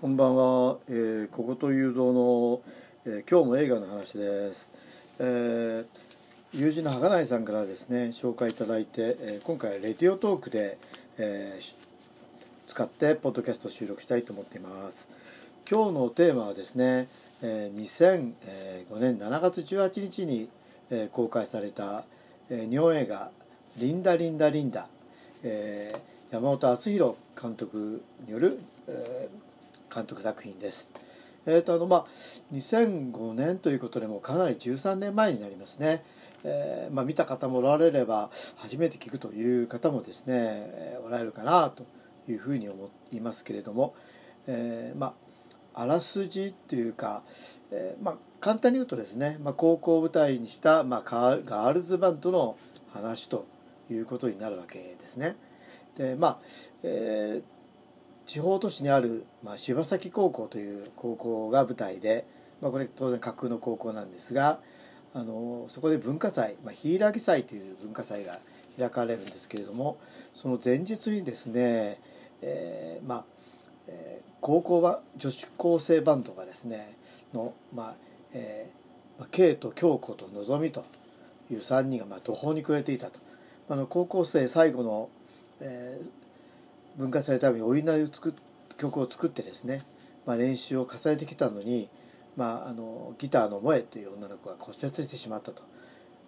[0.00, 2.62] こんばんは、えー、小言雄三の、
[3.04, 4.72] えー、今日も映画の話です、
[5.18, 10.78] えー、友人の儚井さんからですね紹介いただいて、えー、今回レディオトークで、
[11.18, 11.74] えー、
[12.66, 15.10] 使ってポッドキャスト収録したいと思っています。
[15.70, 17.08] 今日のテーマはですね、
[17.42, 17.78] えー、
[18.88, 20.48] 2005年7月18日に、
[20.88, 22.04] えー、公開された、
[22.48, 23.30] えー、日本映画
[23.76, 24.88] 「リンダリンダリンダ」
[25.44, 29.49] えー、山本篤弘監督による、えー
[29.92, 30.94] 監督作品です。
[31.46, 32.06] えーとあのまあ、
[32.52, 36.04] 2005年ということでもかなり13年前になりますね、
[36.44, 41.86] えーまあ、見た方もおられれば初めて聞くという方もですね、おられるかなと
[42.28, 43.94] いうふうに思いますけれども、
[44.46, 45.14] えーま
[45.74, 47.22] あ、あらすじというか、
[47.70, 52.58] えーまあ、簡単に言うとですね、まあ、高校を舞台にした、まあ、ガールズバンドの
[52.92, 53.46] 話と
[53.90, 55.36] いうことになるわけですね。
[55.96, 56.38] でまあ
[56.82, 57.59] えー
[58.30, 62.24] 地方都市にある、まあ、柴崎高校という高校が舞台で、
[62.60, 64.60] まあ、これ当然架空の高校なんですが
[65.14, 68.38] あのそこで文化祭、まあ、柊祭という文化祭が
[68.78, 69.98] 開かれるんですけれども
[70.36, 72.00] その前日にですね、
[72.40, 73.24] えー、まあ、
[73.88, 76.96] えー、高校は女子高生バンドがですね
[77.34, 77.94] の、まあ
[78.32, 80.84] えー、K と京子とのぞみと
[81.50, 83.18] いう3人がまあ途方に暮れていたと。
[83.68, 85.10] あの高校生最後の、
[85.60, 86.06] えー、
[86.96, 88.34] 文化祭のためにお稲荷を作
[88.76, 89.82] 曲を作ってですね、
[90.26, 91.88] まあ、練習を重ねてきたのに、
[92.36, 95.62] まあ、あのギターの萌えという女の子が骨折してしまったと。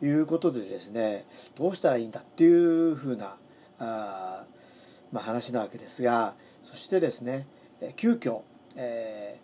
[0.06, 3.36] いうことでですねどうしたらいいんだっていうふうな
[3.78, 4.44] あ、
[5.12, 7.46] まあ、話なわけですがそしてですね
[7.96, 8.40] 急遽、
[8.76, 9.40] え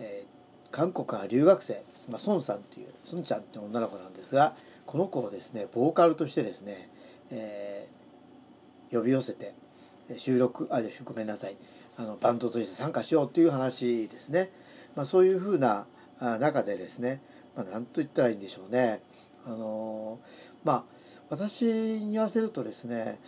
[0.00, 4.54] ーえー、韓国から留学生、まあ、ソンさんというソンちゃんって女の子なんですが
[4.86, 6.90] この子をですねボーカルとしてですね
[7.30, 9.54] えー、呼び寄せて
[10.16, 11.56] 収録あごめんなさい。
[11.96, 14.50] あのバンドとして参加しようという話ですね、
[14.96, 15.86] まあ、そういうふうな
[16.38, 17.20] 中でですね、
[17.54, 19.02] まあ、何と言ったらいいんでしょうね。
[19.44, 20.18] あの、
[20.64, 20.84] まあ
[21.28, 23.18] 私に言わせるとですね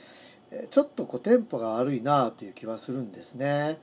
[0.71, 3.79] ちょっとこうテンポが悪いなという気はするんですね。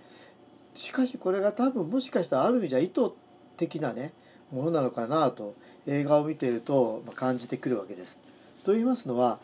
[0.74, 3.12] しかしこれが多分もしかしたらある意味じゃ意図
[3.57, 4.13] 的なね
[4.52, 5.56] ものなのかなと
[5.86, 8.19] 映画を見ていると感じてくるわけです。
[8.64, 9.40] と言いますのは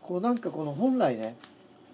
[0.00, 1.36] こうなんかこの本来ね、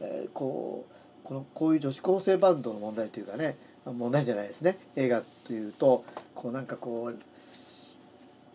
[0.00, 7.18] えー、こうこのこういう女子高生バンドの問題というかね問題じゃないですね映画というとこうなんかこう、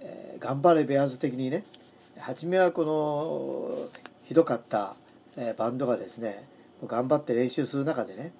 [0.01, 1.63] えー、頑張れベアーズ的にね
[2.17, 3.89] 初めはこの
[4.23, 4.95] ひどかった、
[5.37, 6.47] えー、バンドがですね
[6.85, 8.33] 頑張って練習する中でね、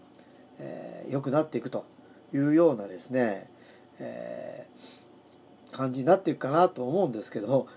[0.60, 1.86] えー、良くなっていくと
[2.34, 3.50] いうようなですね、
[4.00, 7.68] えー、感じになっていくかなと思うんですけど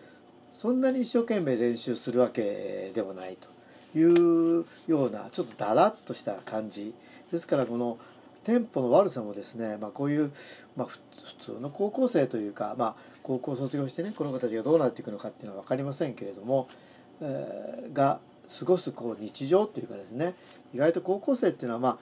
[0.56, 6.94] そんなに一生懸命練習するわけでもないというようなちょっとだらっとした感じ。
[7.31, 7.99] ですからこの
[8.43, 10.33] テンポの悪さもですね、まあ、こういう、
[10.75, 10.99] まあ、普
[11.41, 16.69] 通の高校生というか、まあ、高校卒業してねこの子たちがどうなっていくのかっていうのは分かりませんけれども、
[17.21, 18.21] えー、が
[18.59, 20.37] 過ごすこう日常っていうかですね
[20.73, 21.99] 意外と高校生っていうのはまあ、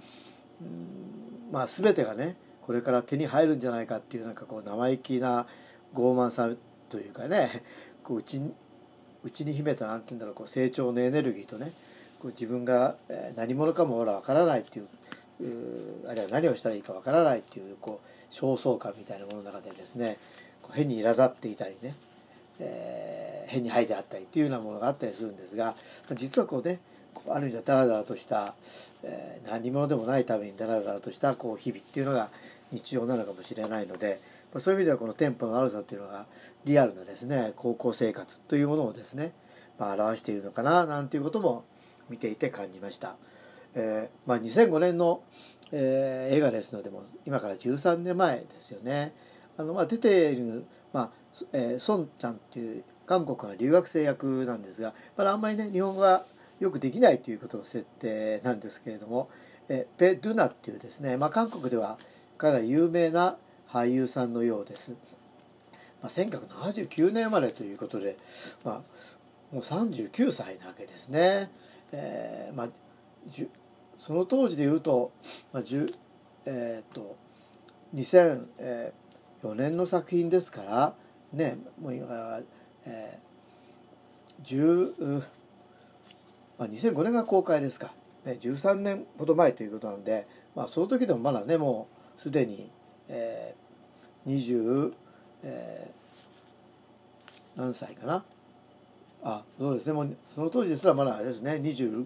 [1.50, 5.48] まあ、全てがねこれから手に入るんじゃないかっていうなんかこう生意気な
[5.92, 6.48] 傲慢さ
[6.88, 7.64] というかね
[8.04, 8.52] こう内に
[9.24, 11.72] 内に秘めた何て言うんだろうこう成長のエネルギーとね
[12.20, 12.96] こう自分が
[13.36, 14.88] 何者かもほら分からないっていう
[16.08, 20.18] あるいは何をしたらいいか分からないっていうこう焦燥感みたいなものの中でですね
[20.72, 21.94] 変に苛立っていたりね、
[22.58, 25.74] えー、変に吐いてあったりっていうようなものがあったりするんですが
[26.14, 26.80] 実はこうね
[27.28, 28.54] ある意味ではダラダラとした、
[29.02, 32.28] えー、何者でもないためにダラダラとしたこう日々っていうのが
[32.72, 34.20] 日常なのかもしれないので
[34.60, 36.26] そういう意味ではこのテンポの悪さというのが
[36.64, 39.32] リアルなですね高校生活というものをですね、
[39.78, 41.64] まあ、表しているのかななんていうことも
[42.08, 43.16] 見ていて感じました。
[43.76, 45.22] えーまあ、2005年の、
[45.72, 49.12] えー、映画ですのでも今から13年前ですよね。
[49.56, 51.10] あのまあ、出ている、まあ
[51.52, 56.22] えー、ソンちゃんっていう韓国の留学生役なんですが、まだあんまりね日本語が
[56.60, 59.28] よくできないということの設定なんですけれども、
[59.68, 61.98] えー、ペ・ドゥナっていうですね、まあ、韓国では
[62.38, 63.36] かなり有名な
[63.74, 64.92] 俳優さんのようです。
[66.00, 68.16] まあ、1979年生まれということで、
[68.64, 71.50] まあ、もう39歳なわけですね。
[71.90, 72.68] えーまあ、
[73.98, 75.12] その当時でいうと、
[75.52, 75.62] まあ
[76.46, 77.16] えーと、
[77.94, 80.94] 2004年の作品ですから
[81.32, 82.40] ねもう今、
[82.84, 85.22] えー10
[86.58, 87.92] まあ、2005年が公開ですか、
[88.24, 91.88] ね、13年ほど前ということなんで、まあ、その時でもまだねも
[92.18, 92.70] うすでに、
[93.08, 93.54] え
[94.26, 94.92] 20、
[95.42, 98.24] えー、何歳かな？
[99.22, 99.92] あそうですね。
[99.94, 101.52] もうその当時ですらまだあれですね。
[101.52, 102.04] 25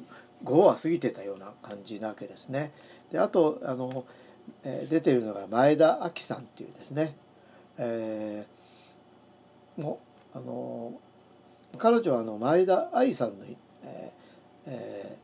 [0.51, 2.73] は過ぎてたような感じなわけですね。
[3.11, 4.05] であとあの、
[4.63, 7.17] え、出てるのが前田亜紀さんっていうですね、
[7.77, 10.01] えー、も
[10.35, 10.93] うあの
[11.77, 13.57] 彼女はあの前田愛さんの、えー
[14.67, 15.17] え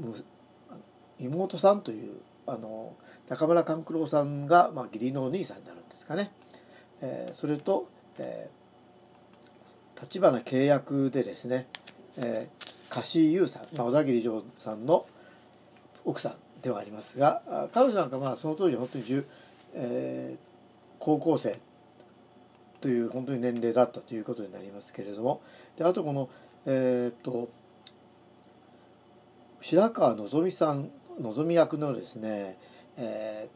[0.00, 0.22] ー、
[1.18, 2.94] 妹さんというあの
[3.28, 6.32] 中村勘九郎さんが、まあ、義理のお兄さんになるんですかね。
[7.00, 7.88] えー、それと、
[8.18, 11.66] えー、立花契約でですね、
[12.16, 15.06] えー、柏優さん、まあ、小田切丈さんの
[16.04, 17.42] 奥さんではありますが
[17.72, 19.04] 彼女なんかまあその当時本当に、
[19.74, 20.38] えー、
[20.98, 21.58] 高校生
[22.80, 25.42] という本当に年齢だったということになりますけれども
[25.76, 26.28] であとこの
[26.66, 27.48] えっ、と
[29.62, 30.90] 白川希さん
[31.22, 32.56] 希役のですね、
[32.96, 33.48] え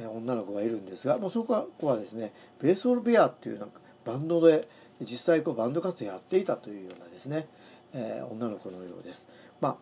[0.00, 4.66] ー、女の子がいるんですがもうその子はですねベースオールベアっていうなんかバンドで
[5.00, 7.46] 実際こうバンド活動やっていたというようなですね、
[7.92, 9.26] えー、女の子のようです。
[9.60, 9.76] まあ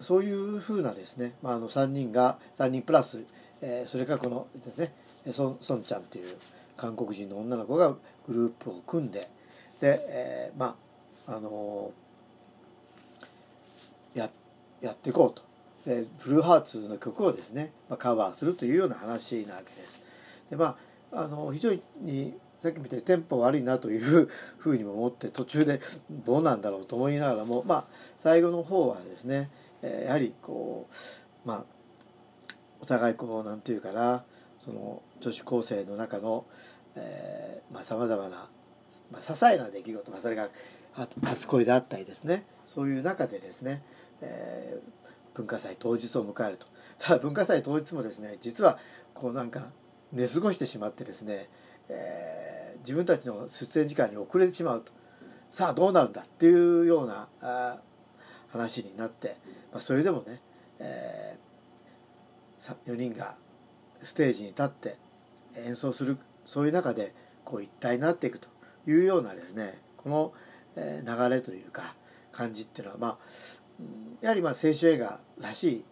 [0.00, 3.24] そういうふうなですね、まあ、あの3人が3人プラス、
[3.62, 4.92] えー、それからこのですね
[5.26, 6.36] 孫ちゃんという
[6.76, 7.94] 韓国人の女の子が
[8.26, 9.28] グループを組んで
[9.80, 10.76] で、えー、ま
[11.26, 14.30] ああのー、や
[14.80, 15.44] やっていこうと
[15.86, 20.02] でブルーハーツの曲をですね、まあ、カバーするというような話なわけです。
[20.50, 20.76] でま
[21.12, 24.28] ああの非常にさっきみたいにテンポ悪いなという
[24.58, 25.80] ふうにも思って途中で
[26.10, 27.84] どうなんだろうと思いながらもまあ
[28.18, 29.50] 最後の方はですね
[29.82, 30.88] やはりこ
[31.44, 31.64] うまあ
[32.80, 34.24] お互いこう何て言うかな
[34.58, 36.44] その女子高生の中の
[37.82, 38.48] さまざ、まな、
[39.10, 40.48] まあ、些細な出来事、まあ、それが
[41.22, 43.82] 初恋であったりですねそういう中でですね、
[44.20, 46.66] えー、文化祭当日を迎えると。
[46.98, 48.78] ただ文化祭当日もですね実は
[49.14, 49.70] こうなんか
[50.12, 51.48] 寝過ごしてしまってですね、
[51.88, 54.92] えー、自分たちの出演時間に遅れてしまうと。
[55.50, 57.78] さあどうなるんだっていうようなあ
[58.48, 59.36] 話になって、
[59.72, 60.40] まあ、それでもね、
[60.78, 63.36] えー、4人が
[64.02, 64.98] ステージに立って
[65.56, 67.14] 演奏するそういう中で
[67.44, 68.56] こう一体になっていくと。
[68.86, 70.32] いうようなですねこの
[70.76, 71.94] 流れというか
[72.32, 73.18] 感じっていうのはまあ
[74.20, 75.84] やはりまあ青春映画らしい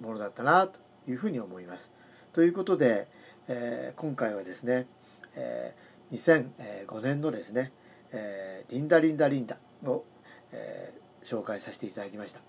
[0.00, 1.90] ものだったなというふうに思います。
[2.32, 3.08] ということで、
[3.48, 4.86] えー、今回はですね、
[5.34, 6.52] えー、
[6.86, 7.72] 2005年のですね
[8.12, 10.04] 「えー、リンダリンダリンダを」
[10.52, 10.94] え、
[11.24, 12.40] 紹介させていただきました。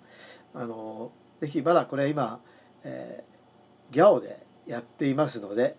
[0.54, 1.12] あの
[1.42, 2.40] ぜひまだこれ今、
[2.84, 3.24] え、
[3.92, 5.76] ギャオでやっていますので、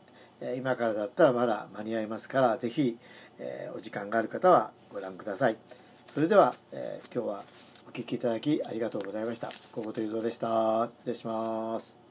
[0.56, 2.98] 今からだったらまだ間に合いますから是非、
[3.38, 5.56] えお時間がある方はご覧ください。
[6.08, 7.44] それでは、え今日は
[7.88, 9.50] お聴きいただきありがとうございました。
[9.72, 10.88] 小言ゆぞでした。
[10.98, 12.05] 失礼します。